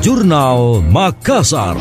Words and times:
Jurnal 0.00 0.80
Makassar. 0.80 1.76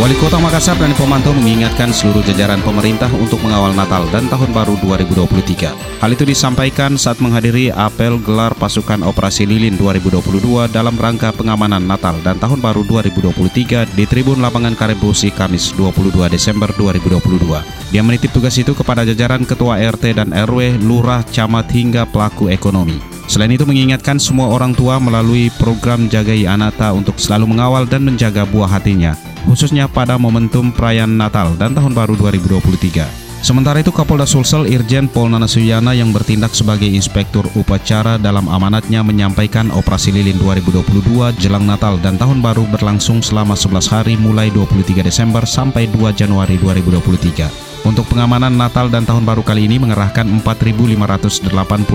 Wali 0.00 0.16
Kota 0.16 0.40
Makassar 0.40 0.80
dan 0.80 0.96
Pomanto 0.96 1.28
mengingatkan 1.36 1.92
seluruh 1.92 2.24
jajaran 2.24 2.64
pemerintah 2.64 3.12
untuk 3.20 3.36
mengawal 3.44 3.76
Natal 3.76 4.08
dan 4.08 4.32
Tahun 4.32 4.48
Baru 4.48 4.80
2023. 4.80 6.00
Hal 6.00 6.10
itu 6.16 6.24
disampaikan 6.24 6.96
saat 6.96 7.20
menghadiri 7.20 7.68
apel 7.68 8.16
gelar 8.16 8.56
pasukan 8.56 9.04
Operasi 9.04 9.44
Lilin 9.44 9.76
2022 9.76 10.72
dalam 10.72 10.96
rangka 10.96 11.36
pengamanan 11.36 11.84
Natal 11.84 12.16
dan 12.24 12.40
Tahun 12.40 12.64
Baru 12.64 12.80
2023 12.88 13.92
di 13.92 14.08
Tribun 14.08 14.40
Lapangan 14.40 14.72
Karebusi 14.72 15.28
Kamis 15.36 15.76
22 15.76 16.32
Desember 16.32 16.72
2022. 16.80 17.92
Dia 17.92 18.00
menitip 18.00 18.32
tugas 18.32 18.56
itu 18.56 18.72
kepada 18.72 19.04
jajaran 19.04 19.44
Ketua 19.44 19.84
RT 19.84 20.16
dan 20.16 20.32
RW, 20.32 20.80
Lurah, 20.80 21.20
Camat 21.28 21.68
hingga 21.76 22.08
pelaku 22.08 22.48
ekonomi. 22.48 23.09
Selain 23.30 23.54
itu 23.54 23.62
mengingatkan 23.62 24.18
semua 24.18 24.50
orang 24.50 24.74
tua 24.74 24.98
melalui 24.98 25.54
program 25.54 26.10
Jagai 26.10 26.50
Anata 26.50 26.90
untuk 26.90 27.14
selalu 27.22 27.54
mengawal 27.54 27.86
dan 27.86 28.02
menjaga 28.02 28.42
buah 28.42 28.66
hatinya 28.66 29.14
khususnya 29.48 29.88
pada 29.88 30.20
momentum 30.20 30.68
perayaan 30.74 31.16
Natal 31.16 31.56
dan 31.56 31.72
Tahun 31.72 31.92
Baru 31.94 32.18
2023. 32.18 33.30
Sementara 33.40 33.80
itu 33.80 33.88
Kapolda 33.88 34.28
Sulsel 34.28 34.68
Irjen 34.68 35.08
Pol 35.08 35.32
Nana 35.32 35.48
Suyana 35.48 35.96
yang 35.96 36.12
bertindak 36.12 36.52
sebagai 36.52 36.84
inspektur 36.84 37.48
upacara 37.56 38.20
dalam 38.20 38.44
amanatnya 38.52 39.00
menyampaikan 39.00 39.72
operasi 39.72 40.12
lilin 40.12 40.36
2022 40.36 41.40
jelang 41.40 41.64
Natal 41.64 41.96
dan 42.04 42.20
Tahun 42.20 42.44
Baru 42.44 42.68
berlangsung 42.68 43.24
selama 43.24 43.56
11 43.56 43.88
hari 43.88 44.14
mulai 44.20 44.52
23 44.52 45.00
Desember 45.00 45.48
sampai 45.48 45.88
2 45.88 46.12
Januari 46.12 46.60
2023. 46.60 47.69
Untuk 47.80 48.04
pengamanan 48.12 48.60
Natal 48.60 48.92
dan 48.92 49.08
Tahun 49.08 49.24
Baru 49.24 49.40
kali 49.40 49.64
ini 49.64 49.80
mengerahkan 49.80 50.28
4.580 50.44 51.48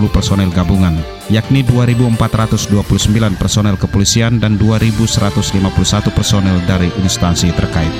personel 0.09 0.50
gabungan, 0.50 0.97
yakni 1.30 1.61
2.429 1.61 2.73
personel 3.38 3.78
kepolisian 3.78 4.41
dan 4.41 4.58
2.151 4.58 5.61
personel 6.09 6.58
dari 6.66 6.89
instansi 7.06 7.53
terkait. 7.53 7.94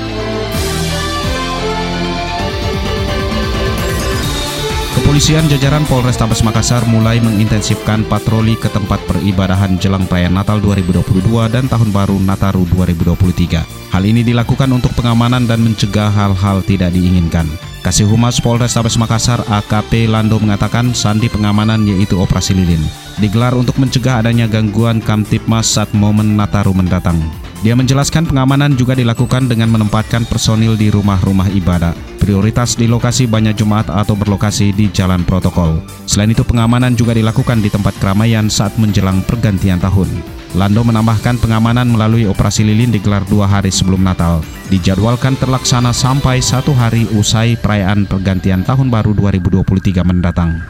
Kepolisian 4.98 5.46
jajaran 5.46 5.86
Polrestabes 5.86 6.42
Makassar 6.42 6.82
mulai 6.90 7.22
mengintensifkan 7.22 8.02
patroli 8.10 8.58
ke 8.58 8.66
tempat 8.66 8.98
peribadahan 9.06 9.78
jelang 9.78 10.04
perayaan 10.04 10.34
Natal 10.34 10.58
2022 10.58 11.22
dan 11.54 11.70
Tahun 11.70 11.94
Baru 11.94 12.18
Nataru 12.18 12.66
2023. 12.74 13.94
Hal 13.94 14.02
ini 14.02 14.26
dilakukan 14.26 14.66
untuk 14.74 14.90
pengamanan 14.98 15.46
dan 15.46 15.62
mencegah 15.62 16.10
hal-hal 16.10 16.60
tidak 16.66 16.90
diinginkan. 16.90 17.46
Kasih 17.86 18.10
Humas 18.10 18.42
Polrestabes 18.42 18.98
Makassar 18.98 19.46
AKP 19.46 20.10
Lando 20.10 20.42
mengatakan 20.42 20.90
sandi 20.90 21.30
pengamanan 21.30 21.86
yaitu 21.86 22.18
Operasi 22.18 22.50
Lilin 22.50 22.82
digelar 23.22 23.54
untuk 23.54 23.78
mencegah 23.78 24.18
adanya 24.18 24.50
gangguan 24.50 24.98
Kamtipmas 24.98 25.70
saat 25.70 25.94
momen 25.94 26.34
Nataru 26.34 26.74
mendatang. 26.74 27.14
Dia 27.62 27.78
menjelaskan 27.78 28.26
pengamanan 28.26 28.74
juga 28.74 28.98
dilakukan 28.98 29.46
dengan 29.46 29.70
menempatkan 29.70 30.26
personil 30.26 30.74
di 30.74 30.90
rumah-rumah 30.90 31.46
ibadah. 31.54 31.94
Prioritas 32.18 32.74
di 32.74 32.90
lokasi 32.90 33.30
banyak 33.30 33.54
Jumat 33.54 33.86
atau 33.86 34.18
berlokasi 34.18 34.74
di 34.74 34.90
jalan 34.90 35.22
protokol. 35.22 35.78
Selain 36.10 36.34
itu 36.34 36.42
pengamanan 36.42 36.98
juga 36.98 37.14
dilakukan 37.14 37.62
di 37.62 37.70
tempat 37.70 37.94
keramaian 38.02 38.50
saat 38.50 38.74
menjelang 38.82 39.22
pergantian 39.30 39.78
tahun. 39.78 40.10
Lando 40.56 40.80
menambahkan 40.88 41.36
pengamanan 41.36 41.84
melalui 41.92 42.24
operasi 42.24 42.64
lilin 42.64 42.88
digelar 42.88 43.20
dua 43.28 43.44
hari 43.44 43.68
sebelum 43.68 44.00
Natal. 44.00 44.40
Dijadwalkan 44.72 45.36
terlaksana 45.36 45.92
sampai 45.92 46.40
satu 46.40 46.72
hari 46.72 47.04
usai 47.12 47.60
perayaan 47.60 48.08
pergantian 48.08 48.64
tahun 48.64 48.88
baru 48.88 49.12
2023 49.12 50.00
mendatang. 50.00 50.64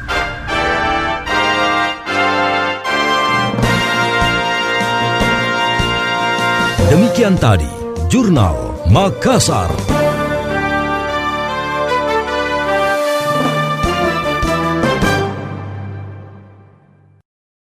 Demikian 6.91 7.39
tadi 7.39 7.71
Jurnal 8.11 8.83
Makassar. 8.91 9.96